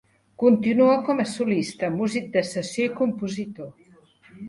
[0.43, 3.75] Continua com a solista, músic de sessió i compositor.